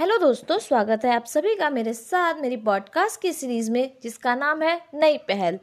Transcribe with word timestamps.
Hello 0.00 0.18
दोस्तों, 0.18 0.58
स्वागत 0.58 1.04
है 1.04 1.14
आप 1.14 1.24
सभी 1.24 1.54
का 1.56 1.70
मेरे 1.70 1.92
साथ 1.94 2.34
मेरी 2.34 2.56
पॉडकास्ट 2.56 3.20
की 3.20 3.32
सीरीज़ 3.32 3.70
में, 3.70 3.92
जिसका 4.02 4.34
नाम 4.34 4.62
है 4.62 4.82
नई 4.94 5.16
पहल। 5.18 5.58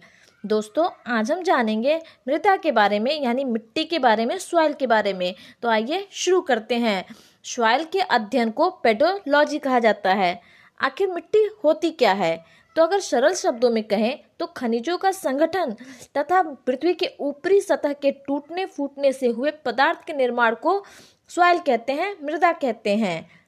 दोस्तों, 0.46 0.89
आज 1.07 1.31
हम 1.31 1.41
जानेंगे 1.44 2.02
मृदा 2.28 2.55
के 2.55 2.71
बारे 2.71 2.99
में, 2.99 3.21
यानी 3.21 3.43
मिट्टी 3.43 3.83
के 3.83 3.99
बारे 3.99 4.25
में 4.25 4.38
सॉइल 4.38 4.73
के 4.73 4.88
बारे 4.88 5.13
में। 5.13 5.35
तो 5.61 5.69
आइए 5.69 6.07
शुरू 6.11 6.41
करते 6.41 6.75
हैं। 6.75 7.05
सॉइल 7.43 7.83
के 7.83 7.99
अध्ययन 7.99 8.51
को 8.51 8.69
पेडोलॉजी 8.69 9.60
कहा 9.60 9.79
जाता 9.79 10.13
है। 10.13 10.42
आखिर 10.81 11.10
मिट्टी 11.10 11.50
होती 11.63 11.92
क्या 11.92 12.13
है? 12.13 12.46
तो 12.76 12.84
अगर 12.84 13.00
सरल 13.00 13.34
शब्दों 13.34 13.70
में 13.70 13.84
कहें 13.84 14.20
तो 14.40 14.46
खनिजों 14.46 14.97
का 14.97 15.12
संगठन 15.12 15.76
तथा 16.18 16.41
पृथ्वी 16.41 16.94
के 16.94 17.09
ऊपरी 17.20 17.62
सतह 17.62 17.94
के 17.94 18.12
टूटने 18.12 18.66
फूटने 18.66 19.12
से 19.12 19.27
हुए 19.27 19.52
पदार्थ 19.52 20.04
के 20.08 20.13
निर्माण 20.13 20.55
को 20.55 20.84
सॉइल 21.30 21.59
कहते 21.59 21.94
हैं, 21.94 22.16
मृदा 22.23 22.52
कहते 22.52 22.95
हैं। 22.95 23.42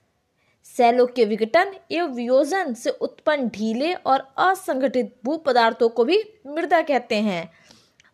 सैलों 0.75 1.05
के 1.07 1.25
विघटन 1.25 1.73
एवं 1.91 2.13
वियोजन 2.13 2.73
से 2.73 2.89
उत्पन्न 2.89 3.47
ढीले 3.49 3.93
और 3.93 4.27
असंगठित 4.37 5.15
भू 5.25 5.37
पदार्थों 5.37 5.89
को 5.89 6.03
भी 6.03 6.23
मृदा 6.47 6.81
कहते 6.81 7.15
हैं। 7.15 7.49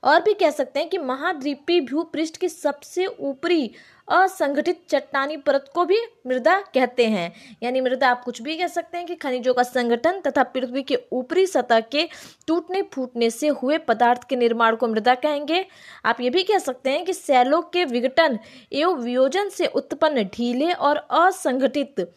और 0.04 0.22
भी 0.22 0.34
कह 0.34 0.50
सकते 0.50 0.80
हैं 0.80 0.90
कि 0.90 0.98
महाद्वीपीय 0.98 1.82
भूपृष्ठ 1.82 2.38
की 2.38 2.50
सबसे 2.50 3.06
ऊपरी 3.06 3.72
असंगठित 4.08 4.82
चट्टानी 4.90 5.38
परत 5.38 5.66
को 5.76 5.86
भी 5.86 5.98
मृदा 6.28 6.60
कहते 6.74 7.06
हैं। 7.06 7.32
यानी 7.64 7.82
मृदा 7.82 8.10
आप 8.10 8.24
कुछ 8.24 8.42
भी 8.42 8.58
कह 8.58 8.68
सकते 8.68 8.98
हैं 8.98 9.08
कि 9.08 9.16
खनिजों 9.16 9.54
का 9.54 9.64
संगठन 9.64 10.20
तथा 10.20 10.44
पृथ्वी 10.44 10.84
के 10.84 10.98
ऊपरी 11.12 11.46
सतह 11.48 11.80
के 11.80 12.08
टूटने 12.48 12.82
फूटने 12.94 13.30
से 13.30 13.48
हुए 13.48 13.78
पदार्थ 13.78 14.24
के 14.24 14.36
निर्माण 14.36 14.76
को 14.76 14.88
मृदा 14.88 15.16
कहेंगे। 15.16 15.66
आप 16.06 16.22
ये 16.22 16.30
भी 16.30 16.44
कह 16.44 16.58
सकते 16.60 16.90
हैं 16.90 17.06
कि 17.06 17.14
सैलों 17.14 17.62
के 17.64 17.86
विघटन 17.86 18.40
एवं 18.72 18.98
वियोजन 18.98 19.50
से 19.50 19.66
उत्पन्न 19.66 20.24
ढीले 20.24 20.72
और 20.72 20.98
असंगठित 20.98 22.10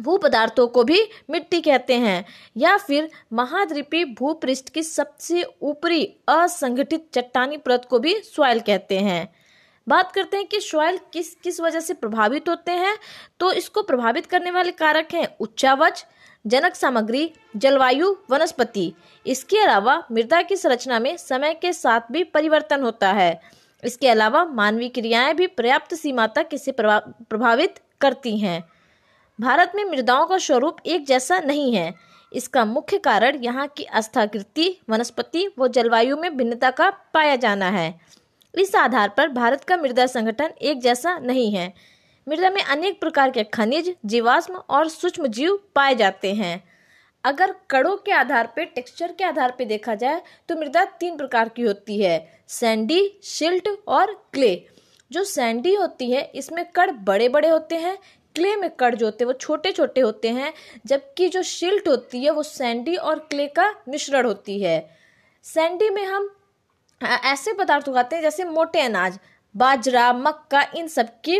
भू 0.00 0.16
पदार्थों 0.18 0.66
को 0.68 0.84
भी 0.84 1.00
मिट्टी 1.30 1.60
कहते 1.60 1.94
हैं, 1.96 2.24
या 2.56 2.76
फिर 2.78 3.10
महाद्वीपीय 3.32 4.04
भूपृष्ठ 4.18 4.68
की 4.68 4.82
सबसे 4.82 5.44
ऊपरी 5.62 6.04
असंगठित 6.28 7.06
चट्टानी 7.14 7.56
परत 7.56 7.86
को 7.90 7.98
भी 7.98 8.14
सॉइल 8.26 8.60
कहते 8.60 8.98
हैं। 9.00 9.28
बात 9.86 10.12
करते 10.12 10.36
हैं 10.36 10.46
कि 10.46 10.60
सॉइल 10.60 10.98
किस 11.12 11.34
किस 11.34 11.60
वजह 11.60 11.80
से 11.80 11.94
प्रभावित 11.94 12.48
होते 12.48 12.72
हैं 12.72 12.96
तो 13.40 13.52
इसको 13.52 13.82
प्रभावित 13.82 14.26
करने 14.26 14.50
वाले 14.50 14.70
कारक 14.72 15.14
हैं 15.14 15.26
उच्चावच, 15.40 16.04
जनक 16.44 16.74
सामग्री, 16.74 17.30
जलवायु, 17.56 18.14
वनस्पति। 18.30 18.92
इसके 19.26 19.58
अलावा 19.58 20.02
मृदा 20.12 20.42
की 20.42 20.56
संरचना 20.56 20.98
में 20.98 21.16
समय 21.18 21.54
के 21.54 21.72
साथ 21.72 22.12
भी 22.12 22.24
परिवर्तन 22.26 22.82
होता 22.82 23.12
है। 23.12 23.40
इसके 23.82 24.08
अलावा 24.08 24.44
मानवीय 24.44 24.88
क्रियाएँ 24.90 25.34
भी 25.34 25.46
पर्याप्त 25.48 25.94
सीमा 25.94 26.26
तक 26.28 26.48
इसे 26.52 26.72
प्रभावित 26.72 27.80
करती 28.00 28.36
हैं। 28.38 28.62
भारत 29.40 29.72
में 29.74 29.84
मृदाओं 29.84 30.26
का 30.26 30.36
स्वरूप 30.38 30.76
एक 30.86 31.06
जैसा 31.06 31.38
नहीं 31.40 31.72
है। 31.74 31.92
इसका 32.32 32.64
मुख्य 32.64 32.98
कारण 32.98 33.36
यहाँ 33.42 33.66
की 33.68 33.84
अस्थाकृति 33.84 34.68
वनस्पति 34.90 35.46
व 35.58 35.68
जलवायु 35.68 36.16
में 36.16 36.36
भिन्नता 36.36 36.70
का 36.70 36.88
पाया 37.14 37.36
जाना 37.36 37.68
है। 37.70 37.94
इस 38.54 38.74
आधार 38.76 39.12
पर 39.16 39.28
भारत 39.28 39.64
का 39.64 39.76
मृदा 39.76 40.06
संगठन 40.06 40.50
एक 40.62 40.80
जैसा 40.80 41.18
नहीं 41.18 41.52
है। 41.52 41.72
मृदा 42.26 42.50
में 42.50 42.62
अनेक 42.62 43.00
प्रकार 43.00 43.30
के 43.30 43.44
खनिज, 43.44 43.94
जीवाश्म 44.06 44.54
और 44.54 44.88
सूक्ष्म 44.88 45.26
जीव 45.28 45.58
पाए 45.74 45.94
जाते 45.94 46.32
हैं। 46.34 46.62
अगर 47.24 47.54
कड़ों 47.70 47.96
के 47.96 48.12
आधार 48.12 48.46
पर 48.46 48.64
टेक्सचर 48.66 49.12
के 49.12 49.24
आधार 49.24 49.50
पर 49.50 49.64
देखा 49.66 49.94
जाए 49.94 50.22
तो 50.48 50.56
मृदा 50.56 50.84
तीन 51.00 51.16
प्रकार 51.16 51.48
की 51.48 51.62
होती 51.62 52.00
है, 52.00 52.42
सैंडी 52.48 53.20
शिल्ट 53.24 53.68
और 53.88 54.12
क्ले। 54.32 54.54
जो 55.10 55.22
सैंडी 55.24 55.74
होती 55.74 56.10
है, 56.10 56.22
इसमें 56.34 56.64
कड़ 56.66 56.90
बड़े 56.90 57.28
बड़े 57.28 57.48
होते 57.48 57.76
हैं 57.76 57.96
क्ले 58.36 58.54
में 58.56 58.68
कड़ 58.70 58.94
जो 58.94 59.06
होते 59.06 59.24
हैं, 59.24 59.26
वो 59.26 59.32
छोटे 59.32 59.72
छोटे 59.72 60.00
होते 60.00 60.28
हैं, 60.30 60.52
जबकि 60.86 61.28
जो 61.28 61.42
शिल्ट 61.44 61.88
होती 61.88 62.24
है, 62.24 62.30
वो 62.30 62.42
सैंडी 62.42 62.96
और 62.96 63.18
क्ले 63.30 63.46
का 63.48 63.72
मिश्रण 63.88 64.26
होती 64.26 64.60
है। 64.62 64.78
सैंडी 65.44 65.90
में 65.90 66.04
हम 66.04 66.30
ऐसे 67.00 67.52
पदार्थ 67.52 67.88
उगाते 67.88 68.16
हैं, 68.16 68.22
जैसे 68.22 68.44
मोटे 68.44 68.80
अनाज, 68.80 69.18
बाजरा, 69.54 70.12
मक्का, 70.12 70.60
इन 70.76 70.88
सब 70.88 71.08
की 71.20 71.36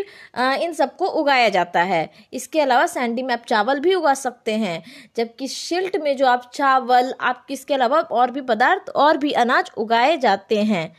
इन 0.65 0.73
सबको 0.73 1.07
उगाया 1.07 1.49
जाता 1.49 1.83
है। 1.83 2.11
इसके 2.33 2.61
अलावा 2.61 2.87
सैंडी 2.87 3.23
में 3.23 3.33
आप 3.35 3.43
चावल 3.49 3.81
भी 3.81 3.95
उगा 3.95 4.15
सकते 4.15 4.53
हैं, 4.55 4.83
जबकि 5.17 5.49
शिल्ट 5.49 5.97
में 5.97 6.17
जो 6.17 6.27
आप 6.27 6.51
चावल, 6.55 7.13
आप 7.21 7.47
इसके 7.51 7.75
अलावा 7.75 8.01
और 8.01 8.31
भी 8.31 8.41
पदार्थ 8.43 8.91
और 8.97 9.17
भी 9.17 9.33
अनाज 9.35 9.71
उगाए 9.77 10.17
जाते 10.19 10.63
हैं। 10.63 10.93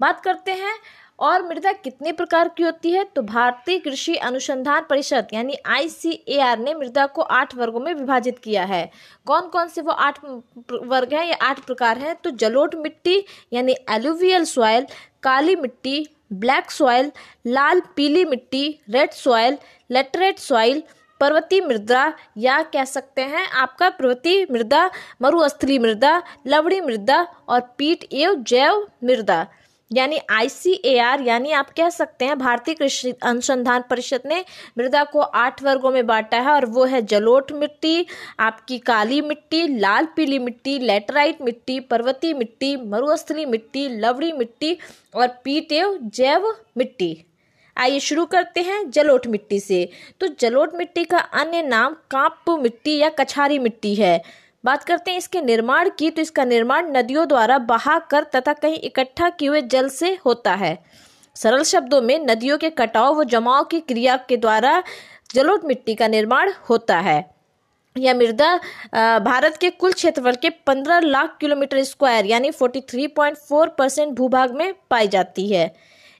बात 0.00 0.20
करते 0.20 0.52
हैं 0.52 0.74
और 1.18 1.46
मृदा 1.48 1.72
कितने 1.72 2.12
प्रकार 2.12 2.48
की 2.48 2.62
होती 2.62 2.90
है? 2.90 3.04
तो 3.06 3.22
भारतीय 3.22 3.78
कृषि 3.78 4.14
अनुसंधान 4.16 4.86
परिषद 4.90 5.28
यानी 5.32 5.56
आईसीएआर 5.66 6.58
ने 6.58 6.74
मृदा 6.74 7.06
को 7.06 7.22
आठ 7.22 7.54
वर्गों 7.54 7.80
में 7.80 7.92
विभाजित 7.94 8.38
किया 8.38 8.64
है। 8.64 8.90
कौन 9.26 9.48
कौन 9.48 9.68
से 9.68 9.80
वो 9.80 9.92
आठ 9.92 10.18
वर्ग 10.24 11.14
हैं 11.14 11.26
या 11.26 11.36
आठ 11.42 11.60
प्रकार 11.60 11.98
हैं? 11.98 12.14
तो 12.14 12.30
जलोट 12.30 12.74
मिट्टी 12.74 13.24
यानी 13.52 13.74
एलुवियल 13.90 14.44
सॉयल 14.44 14.86
काली 15.22 15.56
मिट्टी 15.56 16.06
ब्लैक 16.32 16.70
सॉयल 16.70 17.10
लाल 17.46 17.80
पीली 17.96 18.24
मिट्टी 18.24 18.68
रेड 18.90 19.10
सॉयल 19.12 19.58
लेटरेट 19.90 20.38
सॉइल 20.38 20.82
पर्वतीय 21.20 21.60
मृदा 21.60 22.12
या 22.38 22.62
कह 22.62 22.84
सकते 22.84 23.22
हैं 23.22 23.46
आपका 23.48 23.88
पर्वतीय 23.90 24.46
मृदा, 24.52 24.90
मरुस्थली 25.22 25.78
मृदा 25.78 26.22
लवड़ी 26.46 26.80
मृदा 26.80 27.20
और 27.48 27.60
पीट 27.78 28.04
एवं 28.12 28.42
जैव 28.44 28.86
मृदा। 29.04 29.46
यानी 29.94 30.18
आईसीएआर 30.30 31.20
यानी 31.20 31.52
आप 31.52 31.70
कह 31.70 31.90
सकते 31.90 32.24
हैं 32.24 32.38
भारतीय 32.38 32.74
कृषि 32.74 33.12
अनुसंधान 33.22 33.84
परिषद 33.90 34.22
ने 34.26 34.44
मृदा 34.78 35.04
को 35.04 35.20
आठ 35.20 35.62
वर्गों 35.62 35.90
में 35.90 36.06
बांटा 36.06 36.40
है 36.40 36.50
और 36.50 36.66
वो 36.66 36.84
है 36.84 37.02
जलोट 37.02 37.52
मिट्टी, 37.52 38.06
आपकी 38.40 38.78
काली 38.78 39.20
मिट्टी, 39.20 39.66
लाल 39.78 40.08
पीली 40.16 40.38
मिट्टी, 40.38 40.78
लेटराइट 40.78 41.42
मिट्टी, 41.42 41.80
पर्वतीय 41.80 42.34
मिट्टी, 42.34 42.76
मरुस्थली 42.76 43.44
मिट्टी 43.44 43.88
लवड़ी 43.88 44.32
मिट्टी 44.32 44.76
और 45.14 45.28
पीटेव 45.44 45.98
जैव 46.14 46.54
मिट्टी। 46.76 47.24
आइए 47.76 48.00
शुरू 48.00 48.24
करते 48.26 48.60
हैं 48.60 48.90
जलोट 48.90 49.26
मिट्टी 49.26 49.60
से। 49.60 49.88
तो 50.20 50.26
जलोट 50.40 50.74
मिट्टी 50.74 51.04
का 51.04 51.18
अन्य 51.18 51.62
नाम 51.62 51.96
काँप 52.10 52.50
मिट्टी 52.62 52.96
या 52.98 53.08
कछारी 53.08 53.58
मिट्टी 53.58 53.94
है। 53.94 54.22
बात 54.64 54.84
करते 54.84 55.10
हैं 55.10 55.18
इसके 55.18 55.40
निर्माण 55.40 55.90
की 55.98 56.10
तो 56.10 56.22
इसका 56.22 56.44
निर्माण 56.44 56.90
नदियों 56.92 57.26
द्वारा 57.28 57.58
बहा 57.60 57.98
कर 58.10 58.24
तथा 58.34 58.52
कहीं 58.52 58.78
इकट्ठा 58.80 59.28
किए 59.30 59.48
हुए 59.48 59.60
जल 59.62 59.88
से 59.88 60.12
होता 60.26 60.54
है। 60.54 60.78
सरल 61.36 61.62
शब्दों 61.62 62.00
में, 62.02 62.18
नदियों 62.20 62.58
के 62.58 62.70
कटाव 62.70 63.14
व 63.14 63.24
जमाव 63.24 63.64
की 63.64 63.80
क्रिया 63.80 64.16
के 64.28 64.36
द्वारा 64.36 64.82
जलोढ़ 65.34 65.66
मिट्टी 65.66 65.94
का 65.94 66.08
निर्माण 66.08 66.52
होता 66.70 66.98
है। 66.98 67.24
यह 67.96 68.14
मृदा 68.14 68.54
भारत 69.20 69.56
के 69.56 69.70
कुल 69.70 69.92
क्षेत्रफल 69.92 70.34
के 70.34 70.50
15 70.66 71.00
लाख 71.00 71.36
किलोमीटर 71.40 71.82
स्क्वायर, 71.82 72.26
यानी 72.26 72.50
43.4 72.52 73.68
परसेंट 73.68 74.12
भूभाग 74.14 74.54
में 74.54 74.74
पाई 74.90 75.08
जाती 75.08 75.48
है। 75.48 75.74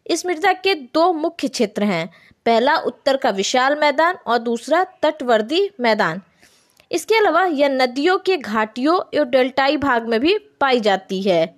इस 0.06 0.26
मृदा 0.26 0.53
के 0.55 0.75
दो 0.75 1.12
मुख्य 1.12 1.49
क्षेत्र 1.49 1.84
हैं। 1.84 2.06
पहला 2.47 2.76
उत्तर 2.78 3.16
का 3.16 3.31
विशाल 3.31 3.78
मैदान 3.81 4.19
और 4.26 4.38
दूसरा 4.41 4.84
तटवर्ती 5.03 5.69
मैदान। 5.81 6.21
इसके 6.90 7.14
अलावा 7.14 7.44
यह 7.44 7.68
नदियों 7.68 8.18
के 8.18 8.36
घाटियों 8.36 8.98
एवं 9.14 9.30
डेल्टाई 9.30 9.76
भाग 9.76 10.08
में 10.08 10.20
भी 10.20 10.36
पाई 10.60 10.80
जाती 10.80 11.20
है। 11.22 11.54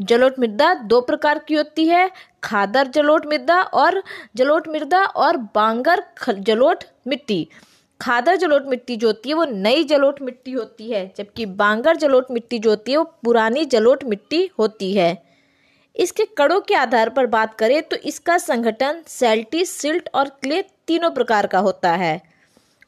जलोट 0.00 0.38
मृदा 0.38 0.72
दो 0.74 1.00
प्रकार 1.00 1.38
की 1.38 1.54
होती 1.54 1.86
है, 1.86 2.10
खादर 2.44 2.86
जलोट 2.86 3.26
मृदा 3.26 3.60
और 3.62 4.02
जलोट 4.36 4.68
मृदा 4.68 5.04
और 5.04 5.36
बांगर 5.54 6.02
जलोट 6.30 6.84
मिट्टी। 7.06 7.46
खादर 8.00 8.36
जलोट 8.36 8.66
मिट्टी 8.66 8.96
जो 8.96 9.06
होती 9.06 9.28
है, 9.28 9.34
वो 9.34 9.44
नई 9.44 9.84
जलोट 9.84 10.20
मिट्टी 10.22 10.52
होती 10.52 10.90
है, 10.90 11.12
जबकि 11.16 11.46
बांगर 11.46 11.96
जलोट 11.96 12.30
मिट्टी 12.30 12.58
जो 12.58 12.70
होती 12.70 12.92
है, 12.92 12.98
वो 12.98 13.04
पुरानी 13.24 13.64
जलोट 13.64 14.04
मिट्टी 14.04 14.48
होती 14.58 14.92
है। 14.94 15.22
इसके 15.96 16.24
कड़ों 16.38 16.60
के 16.60 16.74
आधार 16.74 17.08
पर 17.08 17.26
बात 17.26 17.54
करें 17.54 17.82
तो 17.82 17.96
इसका 17.96 18.38
संगठन 18.38 19.02
सेल्टी, 19.06 19.64
सिल्ट 19.64 20.08
और 20.14 20.28
क्ले 20.42 20.62
तीनों 20.86 21.10
प्रकार 21.10 21.46
का 21.46 21.58
होता 21.58 21.92
है। 21.92 22.20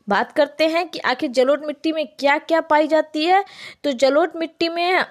बात 0.09 0.33
करते 0.33 0.69
हैं 0.69 0.89
कि 0.89 0.99
आखिर 0.99 1.31
जलोट 1.31 1.65
मिट्टी 1.65 1.93
में 1.93 2.07
क्या 2.07 2.39
क्या 2.39 2.61
पाई 2.61 2.89
जाती 2.89 3.25
है। 3.25 3.45
तो 3.85 3.93
जलोट 3.93 4.37
मिट्टी 4.37 4.69
में 4.69 5.05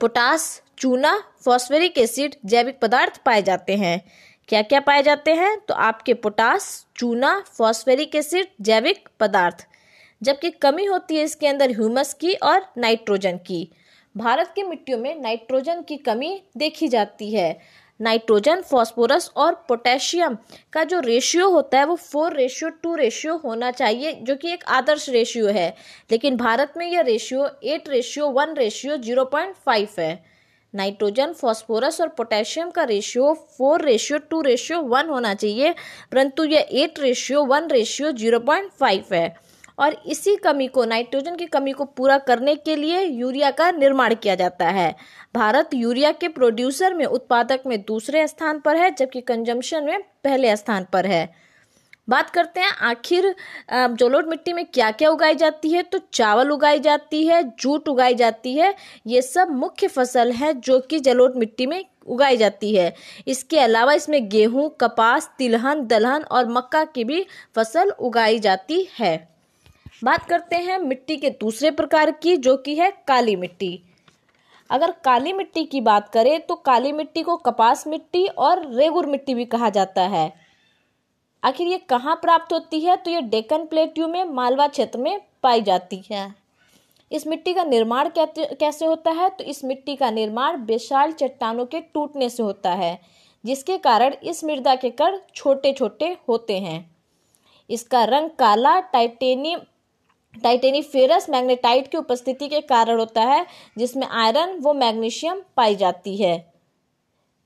पोटास, 0.00 0.62
चूना, 0.78 1.24
फॉस्फेरिक 1.44 1.98
एसिड, 1.98 2.34
जैविक 2.44 2.78
पदार्थ 2.80 3.20
पाए 3.24 3.42
जाते 3.42 3.76
हैं। 3.76 4.04
क्या 4.48 4.62
क्या 4.62 4.80
पाए 4.80 5.02
जाते 5.02 5.34
हैं? 5.34 5.60
तो 5.60 5.74
आपके 5.74 6.14
पोटास, 6.14 6.86
चूना, 6.96 7.44
फॉस्फेरिक 7.58 8.14
एसिड, 8.14 8.46
जैविक 8.60 9.08
पदार्थ। 9.20 9.66
जबकि 10.22 10.50
कमी 10.50 10.84
होती 10.84 11.16
है 11.16 11.22
इसके 11.22 11.46
अंदर 11.46 11.70
ह्यूमस 11.70 12.14
की 12.14 12.34
और 12.34 12.66
नाइट्रोजन 12.78 13.36
की। 13.36 13.70
भारत 14.16 14.52
की 14.54 14.62
मिट्टियों 14.62 14.98
में 14.98 15.20
नाइट्रोजन 15.20 15.82
की 15.82 15.96
कमी 15.96 16.42
देखी 16.56 16.88
जाती 16.88 17.34
है। 17.34 17.60
नाइट्रोजन, 18.00 18.60
फॉस्फोरस 18.60 19.30
और 19.36 19.54
पोटेशियम 19.68 20.36
का 20.72 20.84
जो 20.84 21.00
रेशियो 21.00 21.48
होता 21.50 21.78
है 21.78 21.84
वो 21.86 21.94
फोर 21.96 22.36
रेशियो 22.36 22.70
टू 22.82 22.94
रेशियो 22.94 23.36
होना 23.36 23.70
चाहिए, 23.70 24.12
जो 24.12 24.36
कि 24.36 24.52
एक 24.52 24.64
आदर्श 24.68 25.08
रेशियो 25.08 25.46
है। 25.48 25.68
लेकिन 26.10 26.36
भारत 26.36 26.72
में 26.76 26.86
यह 26.86 27.00
ratio 27.02 27.48
eight 27.64 27.88
ratio 27.88 28.28
one 28.30 28.54
ratio 28.54 28.96
zero 28.98 29.24
point 29.24 29.54
five 29.56 29.88
है। 29.98 30.24
नाइट्रोजन, 30.74 31.32
फॉस्फोरस 31.32 32.00
और 32.00 32.08
पोटेशियम 32.08 32.70
का 32.70 32.84
ratio 32.84 33.32
four 33.58 33.82
ratio 33.82 34.18
two 34.20 34.40
ratio 34.42 34.80
one 34.82 35.08
होना 35.08 35.34
चाहिए, 35.34 35.74
परंतु 36.12 36.44
यह 36.44 36.68
eight 36.72 36.98
ratio 37.00 37.44
one 37.44 37.68
ratio 37.70 38.12
zero 38.12 38.38
point 38.40 38.70
five 38.70 39.14
है। 39.14 39.43
और 39.78 39.96
इसी 40.06 40.34
कमी 40.36 40.66
को, 40.66 40.84
नाइट्रोजन 40.84 41.36
की 41.36 41.46
कमी 41.46 41.72
को 41.72 41.84
पूरा 41.86 42.18
करने 42.20 42.54
के 42.56 42.76
लिए 42.76 43.02
यूरिया 43.02 43.50
का 43.50 43.70
निर्माण 43.72 44.14
किया 44.14 44.34
जाता 44.34 44.68
है। 44.68 44.94
भारत 45.34 45.70
यूरिया 45.74 46.12
के 46.12 46.28
प्रोड्यूसर 46.30 46.94
में 46.94 47.04
उत्पादक 47.06 47.62
में 47.66 47.80
दूसरे 47.82 48.26
स्थान 48.28 48.60
पर 48.60 48.76
है, 48.76 48.90
जबकि 48.90 49.20
कंजम्पशन 49.22 49.84
में 49.84 50.02
पहले 50.24 50.56
स्थान 50.56 50.86
पर 50.92 51.06
है। 51.06 51.28
बात 52.08 52.30
करते 52.30 52.60
हैं 52.60 52.70
आखिर 52.82 53.34
जलोढ़ 53.72 54.26
मिट्टी 54.26 54.52
में 54.52 54.64
क्या 54.66 54.90
क्या 54.90 55.10
उगाई 55.10 55.34
जाती 55.34 55.70
है 55.70 55.82
तो 55.82 55.98
चावल 56.12 56.50
उगाई 56.50 56.80
जाती 56.80 57.26
है, 57.26 57.42
जूट 57.52 57.88
उगाई 57.88 58.14
जाती 58.14 58.54
है, 58.54 58.74
ये 59.06 59.22
सब 59.22 59.50
मुख्य 59.52 59.88
फ़सल 59.88 60.32
है 60.32 60.52
जो 60.54 60.78
कि 60.80 60.98
जलोढ़ 61.00 61.36
मिट्टी 61.36 61.66
में 61.66 61.84
उगाई 62.06 62.36
जाती 62.36 62.74
है। 62.74 62.94
इसके 63.26 63.58
अलावा 63.60 63.92
इसमें 63.92 64.28
गेहूँ, 64.28 64.68
कपास, 64.80 65.30
तिलहन, 65.38 65.86
दलहन 65.86 66.22
और 66.22 66.48
मक्का 66.48 66.84
की 66.84 67.04
भी 67.04 67.24
फ़सल 67.56 67.90
उगाई 67.90 68.38
जाती 68.38 68.86
है। 68.98 69.16
बात 70.02 70.24
करते 70.24 70.56
हैं 70.56 70.78
मिट्टी 70.78 71.16
के 71.16 71.30
दूसरे 71.30 71.70
प्रकार 71.70 72.10
की, 72.12 72.36
जो 72.36 72.56
कि 72.56 72.74
है 72.74 72.90
काली 73.08 73.34
मिट्टी। 73.36 73.80
अगर 74.70 74.90
काली 75.04 75.32
मिट्टी 75.32 75.64
की 75.64 75.80
बात 75.80 76.08
करें 76.08 76.40
तो 76.40 76.54
काली 76.56 76.92
मिट्टी 76.92 77.22
को 77.22 77.36
कपास 77.36 77.86
मिट्टी 77.86 78.26
और 78.26 78.66
रेगुर 78.70 79.06
मिट्टी 79.06 79.34
भी 79.34 79.44
कहा 79.44 79.68
जाता 79.70 80.02
है। 80.02 80.32
आखिर 81.42 81.68
ये 81.68 81.78
कहाँ 81.78 82.14
प्राप्त 82.16 82.52
होती 82.52 82.80
है? 82.80 82.96
तो 82.96 83.10
ये 83.10 83.20
डेक्कन 83.22 83.64
प्लेट्यू 83.66 84.08
में, 84.08 84.24
मालवा 84.24 84.66
क्षेत्र 84.66 84.98
में 84.98 85.20
पाई 85.42 85.62
जाती 85.62 86.02
है। 86.10 86.34
इस 87.10 87.26
मिट्टी 87.26 87.54
का 87.54 87.64
निर्माण 87.64 88.10
कैसे 88.18 88.86
होता 88.86 89.10
है? 89.10 89.28
तो 89.30 89.44
इस 89.44 89.64
मिट्टी 89.64 89.96
का 89.96 90.10
निर्माण 90.10 90.56
विशाल 90.62 91.12
चट्टानों 91.12 91.66
के 91.66 91.80
टूटने 91.84 92.28
से 92.28 92.42
होता 92.42 92.72
है, 92.72 92.98
जिसके 93.44 93.76
कारण 93.78 94.14
इस 94.22 94.44
मृदा 94.44 94.74
के 94.74 94.90
कण 94.92 95.18
छोटे 95.34 95.72
छोटे 95.72 96.16
होते 96.28 96.58
हैं। 96.58 96.90
इसका 97.70 98.04
रंग 98.04 98.30
काला, 98.30 98.78
टाइटेनियम 98.82 99.60
टाइटेनीफेरस 100.42 101.30
मैग्नेटाइट 101.30 101.88
की 101.88 101.98
उपस्थिति 101.98 102.48
के 102.48 102.60
कारण 102.60 102.98
होता 102.98 103.22
है, 103.22 103.46
जिसमें 103.78 104.06
आयरन 104.06 104.58
व 104.60 104.72
मैग्नीशियम 104.72 105.42
पाई 105.56 105.76
जाती 105.76 106.16
है। 106.16 106.54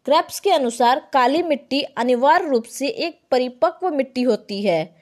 क्रैप्स 0.04 0.40
के 0.40 0.50
अनुसार 0.50 1.10
काली 1.12 1.42
मिट्टी 1.42 1.82
अनिवार्य 1.82 2.48
रूप 2.48 2.64
से 2.64 2.88
एक 2.88 3.20
परिपक्व 3.30 3.90
मिट्टी 3.90 4.22
होती 4.22 4.62
है। 4.62 4.96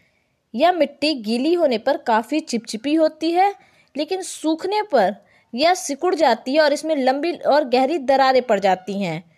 यह 0.54 0.72
मिट्टी 0.72 1.14
गीली 1.14 1.54
होने 1.54 1.78
पर 1.78 1.96
काफ़ी 1.96 2.40
चिपचिपी 2.40 2.94
होती 2.94 3.30
है, 3.30 3.54
लेकिन 3.96 4.22
सूखने 4.22 4.82
पर 4.82 5.14
यह 5.54 5.74
सिकुड़ 5.74 6.14
जाती 6.14 6.54
है 6.54 6.60
और 6.60 6.72
इसमें 6.72 6.96
लंबी 6.96 7.32
और 7.32 7.64
गहरी 7.64 7.98
दरारें 7.98 8.42
पड़ 8.42 8.60
जाती 8.60 9.02
हैं। 9.02 9.36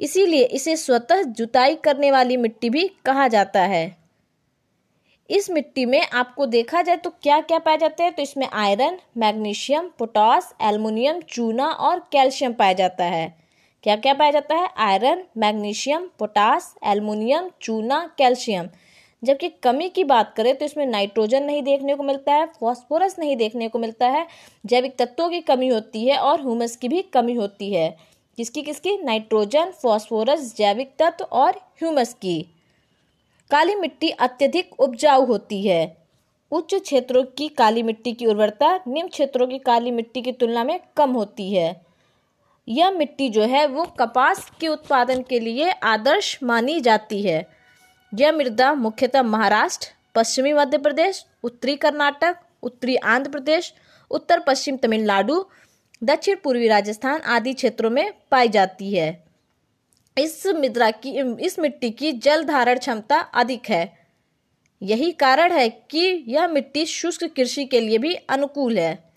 इसीलिए 0.00 0.44
इसे 0.44 0.76
स्वतः 0.76 1.22
जुताई 1.22 1.74
करने 1.74 2.10
वाली 2.10 2.36
मिट्टी 2.36 2.70
भी 2.70 2.88
कहा 3.04 3.28
जाता 3.28 3.62
है। 3.62 4.03
इस 5.30 5.50
मिट्टी 5.50 5.84
में 5.84 6.06
आपको 6.06 6.46
देखा 6.46 6.82
जाए 6.82 6.96
तो 6.96 7.10
क्या 7.10 7.40
क्या 7.40 7.58
पाए 7.58 7.76
जाते 7.78 8.02
हैं? 8.02 8.12
तो 8.12 8.22
इसमें 8.22 8.48
आयरन, 8.52 8.98
मैग्नीशियम, 9.16 9.90
पोटास, 9.98 10.54
एल्युमिनियम, 10.62 11.20
चूना 11.20 11.66
और 11.66 11.98
कैल्शियम 11.98 12.52
पाया 12.52 12.72
जाता 12.72 13.04
है। 13.04 13.38
क्या 13.82 13.96
क्या 13.96 14.14
पाया 14.14 14.30
जाता 14.30 14.54
है? 14.54 14.68
आयरन, 14.78 15.24
मैग्नीशियम, 15.36 16.10
पोटास, 16.18 16.74
एल्युमिनियम, 16.84 17.50
चूना, 17.62 18.14
कैल्शियम। 18.18 18.68
जबकि 19.22 19.48
कमी 19.48 19.88
की 19.88 20.04
बात 20.04 20.34
करें 20.36 20.58
तो 20.58 20.64
इसमें 20.64 20.86
नाइट्रोजन 20.86 21.42
नहीं 21.42 21.62
देखने 21.62 21.94
को 21.94 22.02
मिलता 22.02 22.34
है, 22.34 22.46
फॉस्फोरस 22.46 23.18
नहीं 23.18 23.36
देखने 23.36 23.68
को 23.68 23.78
मिलता 23.78 24.08
है, 24.08 24.26
जैविक 24.66 24.96
तत्वों 24.96 25.28
की 25.28 25.40
कमी 25.40 25.68
होती 25.68 26.06
है 26.06 26.18
और 26.18 26.40
ह्यूमस 26.40 26.76
की 26.76 26.88
भी 26.88 27.02
कमी 27.02 27.34
होती 27.34 27.72
है। 27.74 27.96
किसकी 28.36 28.62
किसकी 28.62 28.96
नाइट्रोजन, 28.96 29.70
फॉस्फोरस, 29.70 30.56
जैविक 30.56 30.92
तत्व 30.98 31.24
और 31.24 31.50
ह्यूमस 31.50 32.14
की। 32.14 32.53
काली 33.50 33.74
मिट्टी 33.74 34.10
अत्यधिक 34.10 34.80
उपजाऊ 34.80 35.24
होती 35.26 35.66
है। 35.66 35.96
उच्च 36.50 36.74
क्षेत्रों 36.74 37.24
की 37.24 37.48
काली 37.48 37.82
मिट्टी 37.82 38.12
की 38.12 38.26
उर्वरता 38.26 38.80
निम्न 38.88 39.08
क्षेत्रों 39.08 39.46
की 39.46 39.58
काली 39.58 39.90
मिट्टी 39.90 40.22
की 40.22 40.32
तुलना 40.32 40.64
में 40.64 40.80
कम 40.96 41.10
होती 41.10 41.54
है। 41.54 41.86
यह 42.68 42.90
मिट्टी 42.90 43.28
जो 43.28 43.42
है, 43.42 43.66
वो 43.66 43.84
कपास 43.84 44.52
के 44.60 44.68
उत्पादन 44.68 45.22
के 45.22 45.40
लिए 45.40 45.70
आदर्श 45.70 46.38
मानी 46.42 46.80
जाती 46.80 47.22
है। 47.22 47.46
यह 48.14 48.32
मृदा 48.32 48.74
मुख्यतः 48.74 49.22
महाराष्ट्र, 49.22 49.88
पश्चिमी 50.14 50.52
मध्य 50.52 50.78
प्रदेश, 50.78 51.26
उत्तरी 51.42 51.76
कर्नाटक, 51.76 52.36
उत्तरी 52.62 52.96
आंध्र 52.96 53.30
प्रदेश, 53.30 53.74
उत्तर 54.10 54.40
पश्चिम 54.40 54.76
तमिलनाडु, 54.76 55.44
दक्षिण 56.02 56.36
पूर्वी 56.44 56.68
राजस्थान 56.68 57.20
आदि 57.20 57.52
क्षेत्रों 57.52 57.90
में 57.90 58.12
पाई 58.30 58.48
जाती 58.48 58.94
है। 58.94 59.24
इस 60.16 60.46
मृदा 60.46 60.90
की, 60.90 61.10
इस 61.44 61.58
मिट्टी 61.58 61.90
की 61.90 62.12
जल 62.12 62.44
धारण 62.44 62.78
क्षमता 62.78 63.18
अधिक 63.18 63.68
है। 63.68 63.92
यही 64.82 65.10
कारण 65.12 65.52
है 65.52 65.68
कि 65.68 66.24
यह 66.28 66.48
मिट्टी 66.48 66.86
शुष्क 66.86 67.24
कृषि 67.24 67.64
के 67.64 67.80
लिए 67.80 67.98
भी 67.98 68.14
अनुकूल 68.14 68.78
है। 68.78 69.12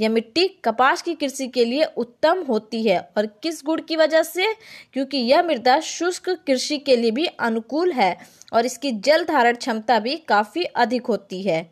यह 0.00 0.08
मिट्टी 0.08 0.48
कपास 0.48 1.02
की 1.02 1.14
कृषि 1.14 1.48
के 1.48 1.64
लिए 1.64 1.84
उत्तम 1.96 2.42
होती 2.42 2.82
है 2.82 2.98
और 3.16 3.26
किस 3.26 3.62
गुण 3.64 3.80
की 3.80 3.96
वजह 3.96 4.22
से? 4.22 4.46
क्योंकि 4.92 5.18
यह 5.18 5.42
मृदा 5.42 5.80
शुष्क 5.80 6.30
कृषि 6.30 6.78
के 6.78 6.96
लिए 6.96 7.10
भी 7.10 7.26
अनुकूल 7.26 7.92
है 7.92 8.16
और 8.52 8.66
इसकी 8.66 8.90
जल 8.90 9.24
धारण 9.24 9.54
क्षमता 9.54 9.98
भी 9.98 10.16
काफ़ी 10.16 10.64
अधिक 10.64 11.06
होती 11.06 11.42
है। 11.42 11.70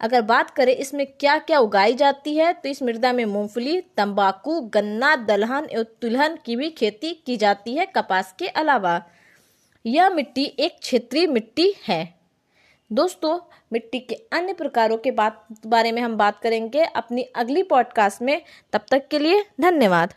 अगर 0.00 0.22
बात 0.22 0.50
करें 0.50 0.76
इसमें 0.76 1.06
क्या 1.06 1.38
क्या 1.38 1.58
उगाई 1.58 1.94
जाती 1.94 2.36
है 2.36 2.52
तो 2.52 2.68
इस 2.68 2.82
मृदा 2.82 3.12
में 3.12 3.24
मूंगफली, 3.24 3.80
तंबाकू, 3.80 4.60
गन्ना, 4.60 5.16
दलहन 5.16 5.68
एवं 5.72 5.84
तिलहन 5.84 6.38
की 6.46 6.56
भी 6.56 6.70
खेती 6.70 7.22
की 7.26 7.36
जाती 7.36 7.74
है 7.74 7.86
कपास 7.86 8.34
के 8.38 8.48
अलावा। 8.48 9.02
यह 9.86 10.10
मिट्टी 10.10 10.44
एक 10.44 10.78
क्षेत्रीय 10.80 11.26
मिट्टी 11.26 11.74
है। 11.88 12.14
दोस्तों, 12.92 13.38
मिट्टी 13.72 13.98
के 13.98 14.14
अन्य 14.14 14.52
प्रकारों 14.52 14.96
के 14.96 15.10
बात, 15.10 15.46
बारे 15.66 15.92
में 15.92 16.02
हम 16.02 16.16
बात 16.16 16.40
करेंगे 16.40 16.84
अपनी 16.84 17.22
अगली 17.22 17.62
पॉडकास्ट 17.62 18.22
में। 18.22 18.42
तब 18.72 18.80
तक 18.90 19.08
के 19.08 19.18
लिए 19.18 19.44
धन्यवाद। 19.60 20.14